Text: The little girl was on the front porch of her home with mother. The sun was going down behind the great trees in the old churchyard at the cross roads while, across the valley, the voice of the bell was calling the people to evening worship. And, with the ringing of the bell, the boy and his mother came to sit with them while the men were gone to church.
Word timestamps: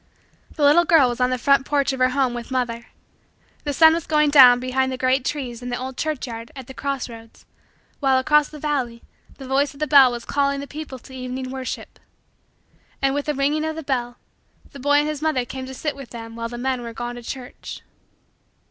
The 0.55 0.63
little 0.63 0.83
girl 0.83 1.09
was 1.09 1.21
on 1.21 1.29
the 1.29 1.37
front 1.37 1.63
porch 1.63 1.93
of 1.93 1.99
her 1.99 2.09
home 2.09 2.33
with 2.33 2.49
mother. 2.49 2.87
The 3.65 3.71
sun 3.71 3.93
was 3.93 4.07
going 4.07 4.31
down 4.31 4.59
behind 4.59 4.91
the 4.91 4.97
great 4.97 5.23
trees 5.23 5.61
in 5.61 5.69
the 5.69 5.77
old 5.77 5.95
churchyard 5.95 6.49
at 6.55 6.65
the 6.65 6.73
cross 6.73 7.07
roads 7.07 7.45
while, 7.99 8.17
across 8.17 8.49
the 8.49 8.57
valley, 8.57 9.03
the 9.37 9.47
voice 9.47 9.75
of 9.75 9.79
the 9.79 9.85
bell 9.85 10.11
was 10.11 10.25
calling 10.25 10.59
the 10.59 10.65
people 10.65 10.97
to 10.97 11.13
evening 11.13 11.51
worship. 11.51 11.99
And, 12.99 13.13
with 13.13 13.27
the 13.27 13.35
ringing 13.35 13.63
of 13.63 13.75
the 13.75 13.83
bell, 13.83 14.17
the 14.71 14.79
boy 14.79 14.93
and 14.97 15.07
his 15.07 15.21
mother 15.21 15.45
came 15.45 15.67
to 15.67 15.73
sit 15.75 15.95
with 15.95 16.09
them 16.09 16.35
while 16.35 16.49
the 16.49 16.57
men 16.57 16.81
were 16.81 16.93
gone 16.93 17.13
to 17.13 17.21
church. 17.21 17.83